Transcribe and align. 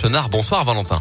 Chenard. 0.00 0.30
Bonsoir 0.30 0.64
Valentin. 0.64 0.98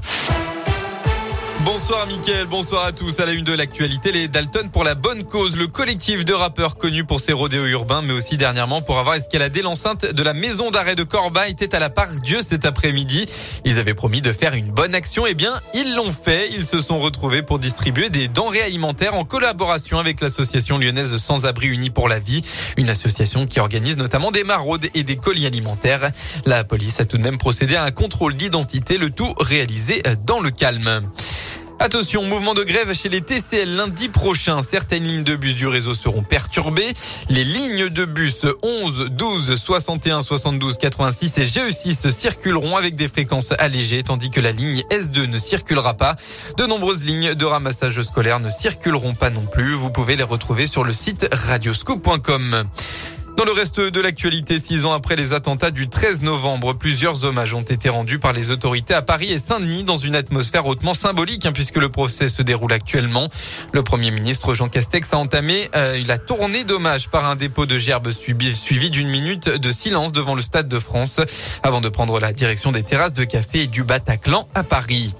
Bonsoir 1.65 2.07
Mickaël, 2.07 2.45
bonsoir 2.45 2.85
à 2.85 2.93
tous. 2.93 3.19
À 3.19 3.25
la 3.25 3.33
une 3.33 3.43
de 3.43 3.51
l'actualité, 3.51 4.13
les 4.13 4.29
Dalton 4.29 4.69
pour 4.69 4.85
la 4.85 4.95
bonne 4.95 5.23
cause. 5.23 5.57
Le 5.57 5.67
collectif 5.67 6.23
de 6.23 6.33
rappeurs 6.33 6.77
connu 6.77 7.03
pour 7.03 7.19
ses 7.19 7.33
rodéos 7.33 7.65
urbains, 7.65 8.01
mais 8.01 8.13
aussi 8.13 8.37
dernièrement 8.37 8.81
pour 8.81 8.97
avoir 8.97 9.15
escaladé 9.15 9.61
l'enceinte 9.61 10.13
de 10.13 10.23
la 10.23 10.33
maison 10.33 10.71
d'arrêt 10.71 10.95
de 10.95 11.03
Corba 11.03 11.49
était 11.49 11.75
à 11.75 11.79
la 11.79 11.89
part 11.89 12.07
Dieu 12.23 12.39
cet 12.41 12.63
après-midi. 12.63 13.25
Ils 13.65 13.77
avaient 13.77 13.93
promis 13.93 14.21
de 14.21 14.31
faire 14.31 14.53
une 14.53 14.71
bonne 14.71 14.95
action. 14.95 15.25
Eh 15.27 15.33
bien, 15.33 15.53
ils 15.73 15.95
l'ont 15.95 16.13
fait. 16.13 16.49
Ils 16.55 16.65
se 16.65 16.79
sont 16.79 16.99
retrouvés 16.99 17.43
pour 17.43 17.59
distribuer 17.59 18.09
des 18.09 18.29
denrées 18.29 18.61
alimentaires 18.61 19.15
en 19.15 19.25
collaboration 19.25 19.99
avec 19.99 20.21
l'association 20.21 20.77
lyonnaise 20.77 21.17
Sans 21.17 21.45
Abri 21.45 21.67
Unis 21.67 21.89
pour 21.89 22.07
la 22.07 22.19
Vie. 22.19 22.41
Une 22.77 22.89
association 22.89 23.45
qui 23.45 23.59
organise 23.59 23.97
notamment 23.97 24.31
des 24.31 24.45
maraudes 24.45 24.87
et 24.93 25.03
des 25.03 25.17
colis 25.17 25.45
alimentaires. 25.45 26.09
La 26.45 26.63
police 26.63 27.01
a 27.01 27.05
tout 27.05 27.17
de 27.17 27.23
même 27.23 27.37
procédé 27.37 27.75
à 27.75 27.83
un 27.83 27.91
contrôle 27.91 28.35
d'identité, 28.35 28.97
le 28.97 29.09
tout 29.09 29.33
réalisé 29.39 30.01
dans 30.25 30.39
le 30.39 30.51
calme. 30.51 31.01
Attention, 31.81 32.23
mouvement 32.23 32.53
de 32.53 32.63
grève 32.63 32.93
chez 32.93 33.07
les 33.07 33.21
TCL 33.21 33.77
lundi 33.77 34.09
prochain. 34.09 34.61
Certaines 34.61 35.05
lignes 35.05 35.23
de 35.23 35.37
bus 35.37 35.55
du 35.55 35.65
réseau 35.65 35.93
seront 35.93 36.23
perturbées. 36.23 36.91
Les 37.29 37.45
lignes 37.45 37.87
de 37.87 38.03
bus 38.03 38.45
11, 38.61 39.07
12, 39.11 39.55
61, 39.55 40.21
72, 40.21 40.77
86 40.77 41.37
et 41.37 41.45
GE6 41.45 42.09
circuleront 42.11 42.75
avec 42.75 42.95
des 42.95 43.07
fréquences 43.07 43.53
allégées, 43.59 44.03
tandis 44.03 44.29
que 44.29 44.41
la 44.41 44.51
ligne 44.51 44.83
S2 44.91 45.29
ne 45.29 45.37
circulera 45.37 45.93
pas. 45.93 46.17
De 46.57 46.65
nombreuses 46.65 47.05
lignes 47.05 47.33
de 47.33 47.45
ramassage 47.45 48.01
scolaire 48.01 48.41
ne 48.41 48.49
circuleront 48.49 49.13
pas 49.13 49.29
non 49.29 49.45
plus. 49.45 49.73
Vous 49.73 49.89
pouvez 49.89 50.17
les 50.17 50.23
retrouver 50.23 50.67
sur 50.67 50.83
le 50.83 50.91
site 50.91 51.29
radioscope.com. 51.31 52.67
Dans 53.39 53.45
le 53.45 53.53
reste 53.53 53.79
de 53.79 54.01
l'actualité, 54.01 54.59
six 54.59 54.85
ans 54.85 54.91
après 54.91 55.15
les 55.15 55.31
attentats 55.31 55.71
du 55.71 55.87
13 55.87 56.23
novembre, 56.23 56.73
plusieurs 56.73 57.23
hommages 57.23 57.53
ont 57.53 57.61
été 57.61 57.87
rendus 57.87 58.19
par 58.19 58.33
les 58.33 58.51
autorités 58.51 58.93
à 58.93 59.01
Paris 59.01 59.31
et 59.31 59.39
Saint-Denis 59.39 59.83
dans 59.83 59.95
une 59.95 60.15
atmosphère 60.15 60.67
hautement 60.67 60.93
symbolique 60.93 61.45
hein, 61.45 61.53
puisque 61.53 61.77
le 61.77 61.87
procès 61.87 62.27
se 62.27 62.41
déroule 62.41 62.73
actuellement. 62.73 63.29
Le 63.71 63.81
Premier 63.81 64.11
ministre 64.11 64.55
Jean 64.55 64.67
Castex 64.67 65.13
a 65.13 65.17
entamé 65.19 65.69
euh, 65.73 66.03
la 66.05 66.17
tournée 66.17 66.65
d'hommage 66.65 67.07
par 67.07 67.29
un 67.29 67.37
dépôt 67.37 67.65
de 67.65 67.77
gerbes 67.77 68.11
suivi, 68.11 68.53
suivi 68.53 68.89
d'une 68.89 69.07
minute 69.07 69.47
de 69.47 69.71
silence 69.71 70.11
devant 70.11 70.35
le 70.35 70.41
Stade 70.41 70.67
de 70.67 70.79
France 70.79 71.21
avant 71.63 71.79
de 71.79 71.87
prendre 71.87 72.19
la 72.19 72.33
direction 72.33 72.73
des 72.73 72.83
terrasses 72.83 73.13
de 73.13 73.23
café 73.23 73.61
et 73.61 73.67
du 73.67 73.85
Bataclan 73.85 74.49
à 74.53 74.63
Paris. 74.65 75.13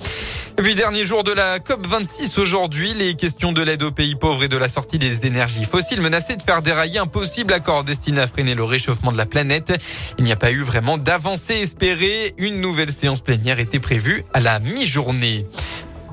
Et 0.60 0.62
puis 0.62 0.76
dernier 0.76 1.06
jour 1.06 1.24
de 1.24 1.32
la 1.32 1.60
COP 1.60 1.88
26 1.88 2.38
aujourd'hui, 2.38 2.94
les 2.94 3.14
questions 3.14 3.54
de 3.54 3.62
l'aide 3.62 3.82
aux 3.82 3.92
pays 3.92 4.16
pauvres 4.16 4.44
et 4.44 4.50
de 4.50 4.58
la 4.58 4.68
sortie 4.68 5.00
des 5.00 5.26
énergies 5.26 5.64
fossiles 5.64 6.02
menacées 6.02 6.36
de 6.36 6.42
faire 6.42 6.62
dérailler 6.62 7.00
un 7.00 7.06
possible 7.06 7.54
accord 7.54 7.86
destiné 7.86 8.20
à 8.20 8.28
freiner 8.28 8.56
le 8.56 8.66
réchauffement 8.66 9.14
de 9.14 9.18
la 9.18 9.26
planète. 9.26 9.72
Il 10.18 10.26
n'y 10.26 10.34
a 10.34 10.36
pas 10.36 10.52
eu 10.52 10.62
vraiment 10.62 10.98
d'avancée 10.98 11.54
espérée. 11.54 12.34
Une 12.38 12.60
nouvelle 12.60 12.92
séance 12.92 13.22
plénière 13.22 13.62
était 13.62 13.80
prévue 13.80 14.26
à 14.34 14.42
la 14.42 14.60
mi-journée. 14.60 15.46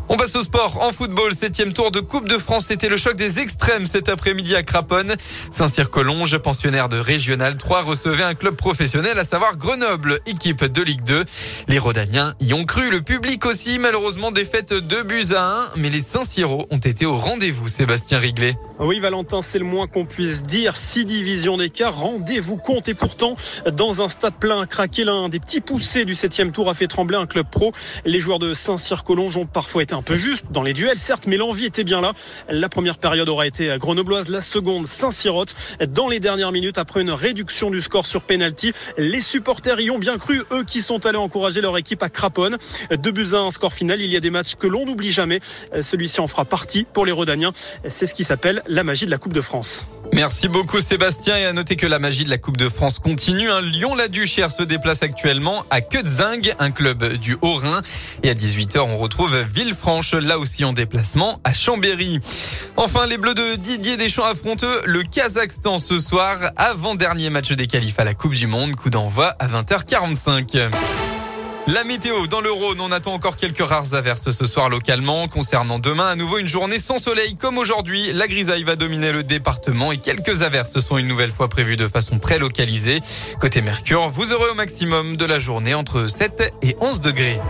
On 0.08 0.16
passe 0.16 0.36
au 0.36 0.42
sport. 0.42 0.78
En 0.82 0.92
football, 0.92 1.34
septième 1.34 1.72
tour 1.72 1.90
de 1.90 1.98
Coupe 1.98 2.28
de 2.28 2.38
France. 2.38 2.66
C'était 2.68 2.88
le 2.88 2.96
choc 2.96 3.16
des 3.16 3.40
extrêmes 3.40 3.86
cet 3.86 4.08
après-midi 4.08 4.54
à 4.54 4.62
Craponne. 4.62 5.12
Saint-Cyr-Collonges, 5.50 6.38
pensionnaire 6.38 6.88
de 6.88 6.96
Régional 6.96 7.56
3, 7.56 7.82
recevait 7.82 8.22
un 8.22 8.34
club 8.34 8.54
professionnel, 8.54 9.18
à 9.18 9.24
savoir 9.24 9.56
Grenoble, 9.56 10.20
équipe 10.26 10.64
de 10.64 10.82
Ligue 10.82 11.02
2. 11.02 11.24
Les 11.66 11.80
Rodaniens 11.80 12.34
y 12.38 12.54
ont 12.54 12.64
cru. 12.64 12.88
Le 12.88 13.00
public 13.00 13.44
aussi, 13.46 13.80
malheureusement, 13.80 14.30
défaite 14.30 14.72
2 14.72 15.02
buts 15.02 15.34
à 15.34 15.42
1. 15.42 15.64
Mais 15.78 15.90
les 15.90 16.00
Saint-Cyros 16.00 16.68
ont 16.70 16.78
été 16.78 17.04
au 17.04 17.18
rendez-vous, 17.18 17.66
Sébastien 17.66 18.18
Riglet. 18.18 18.54
Oui, 18.78 19.00
Valentin, 19.00 19.42
c'est 19.42 19.58
le 19.58 19.64
moins 19.64 19.88
qu'on 19.88 20.06
puisse 20.06 20.44
dire. 20.44 20.76
Six 20.76 21.04
divisions 21.04 21.56
d'écart, 21.56 21.96
rendez-vous 21.96 22.56
compte. 22.56 22.88
Et 22.88 22.94
pourtant, 22.94 23.34
dans 23.72 24.02
un 24.02 24.08
stade 24.08 24.34
plein 24.34 24.60
à 24.60 24.66
craquer, 24.66 25.02
l'un 25.02 25.28
des 25.28 25.40
petits 25.40 25.60
poussés 25.60 26.04
du 26.04 26.14
septième 26.14 26.52
tour 26.52 26.70
a 26.70 26.74
fait 26.74 26.86
trembler 26.86 27.16
un 27.16 27.26
club 27.26 27.46
pro. 27.50 27.72
Les 28.04 28.20
joueurs 28.20 28.38
de 28.38 28.54
Saint-Cyr-Collonges 28.54 29.36
ont 29.36 29.46
parfois 29.46 29.82
été 29.82 29.95
un 29.96 30.02
peu 30.02 30.16
juste 30.16 30.46
dans 30.50 30.62
les 30.62 30.74
duels, 30.74 30.98
certes, 30.98 31.26
mais 31.26 31.36
l'envie 31.36 31.64
était 31.64 31.84
bien 31.84 32.00
là. 32.00 32.12
La 32.48 32.68
première 32.68 32.98
période 32.98 33.28
aura 33.28 33.46
été 33.46 33.76
grenobloise, 33.78 34.28
la 34.28 34.40
seconde 34.40 34.86
Saint-Cyrotte. 34.86 35.54
Dans 35.88 36.08
les 36.08 36.20
dernières 36.20 36.52
minutes, 36.52 36.78
après 36.78 37.00
une 37.00 37.10
réduction 37.10 37.70
du 37.70 37.80
score 37.80 38.06
sur 38.06 38.22
penalty, 38.22 38.72
les 38.98 39.20
supporters 39.20 39.80
y 39.80 39.90
ont 39.90 39.98
bien 39.98 40.18
cru, 40.18 40.42
eux 40.52 40.64
qui 40.64 40.82
sont 40.82 41.06
allés 41.06 41.18
encourager 41.18 41.60
leur 41.60 41.76
équipe 41.78 42.02
à 42.02 42.08
Craponne. 42.08 42.58
Deux 42.98 43.12
buts 43.12 43.28
à 43.32 43.38
un 43.38 43.50
score 43.50 43.72
final, 43.72 44.00
il 44.00 44.10
y 44.10 44.16
a 44.16 44.20
des 44.20 44.30
matchs 44.30 44.54
que 44.54 44.66
l'on 44.66 44.86
n'oublie 44.86 45.12
jamais. 45.12 45.40
Celui-ci 45.80 46.20
en 46.20 46.28
fera 46.28 46.44
partie 46.44 46.84
pour 46.84 47.06
les 47.06 47.12
Rodaniens. 47.12 47.52
C'est 47.88 48.06
ce 48.06 48.14
qui 48.14 48.24
s'appelle 48.24 48.62
la 48.66 48.84
magie 48.84 49.06
de 49.06 49.10
la 49.10 49.18
Coupe 49.18 49.32
de 49.32 49.40
France. 49.40 49.86
Merci 50.16 50.48
beaucoup 50.48 50.80
Sébastien 50.80 51.36
et 51.36 51.44
à 51.44 51.52
noter 51.52 51.76
que 51.76 51.86
la 51.86 51.98
magie 51.98 52.24
de 52.24 52.30
la 52.30 52.38
Coupe 52.38 52.56
de 52.56 52.70
France 52.70 52.98
continue. 53.00 53.50
Un 53.50 53.60
Lyon-la-Duchère 53.60 54.50
se 54.50 54.62
déplace 54.62 55.02
actuellement 55.02 55.62
à 55.68 55.82
Quetzing, 55.82 56.54
un 56.58 56.70
club 56.70 57.18
du 57.18 57.36
Haut-Rhin. 57.42 57.82
Et 58.22 58.30
à 58.30 58.34
18h, 58.34 58.78
on 58.78 58.96
retrouve 58.96 59.36
Villefranche, 59.42 60.14
là 60.14 60.38
aussi 60.38 60.64
en 60.64 60.72
déplacement 60.72 61.38
à 61.44 61.52
Chambéry. 61.52 62.18
Enfin, 62.78 63.06
les 63.06 63.18
Bleus 63.18 63.34
de 63.34 63.56
Didier 63.56 63.98
Deschamps 63.98 64.24
affrontent 64.24 64.66
le 64.86 65.02
Kazakhstan 65.02 65.76
ce 65.76 65.98
soir, 65.98 66.38
avant-dernier 66.56 67.28
match 67.28 67.52
des 67.52 67.66
qualifs 67.66 68.00
à 68.00 68.04
la 68.04 68.14
Coupe 68.14 68.32
du 68.32 68.46
Monde. 68.46 68.74
Coup 68.74 68.88
d'envoi 68.88 69.34
à 69.38 69.46
20h45. 69.46 70.70
La 71.68 71.82
météo 71.82 72.28
dans 72.28 72.40
le 72.40 72.52
Rhône, 72.52 72.80
on 72.80 72.92
attend 72.92 73.12
encore 73.12 73.36
quelques 73.36 73.58
rares 73.58 73.94
averses 73.94 74.30
ce 74.30 74.46
soir 74.46 74.68
localement. 74.68 75.26
Concernant 75.26 75.80
demain, 75.80 76.06
à 76.06 76.14
nouveau 76.14 76.38
une 76.38 76.46
journée 76.46 76.78
sans 76.78 76.98
soleil 76.98 77.34
comme 77.34 77.58
aujourd'hui. 77.58 78.12
La 78.12 78.28
grisaille 78.28 78.62
va 78.62 78.76
dominer 78.76 79.10
le 79.10 79.24
département 79.24 79.90
et 79.90 79.98
quelques 79.98 80.42
averses 80.42 80.78
sont 80.78 80.96
une 80.96 81.08
nouvelle 81.08 81.32
fois 81.32 81.48
prévues 81.48 81.76
de 81.76 81.88
façon 81.88 82.20
très 82.20 82.38
localisée. 82.38 83.00
Côté 83.40 83.62
Mercure, 83.62 84.08
vous 84.10 84.32
aurez 84.32 84.48
au 84.50 84.54
maximum 84.54 85.16
de 85.16 85.24
la 85.24 85.40
journée 85.40 85.74
entre 85.74 86.06
7 86.06 86.54
et 86.62 86.76
11 86.80 87.00
degrés. 87.00 87.40